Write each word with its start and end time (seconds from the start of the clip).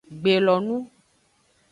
Gbelonu. 0.21 0.77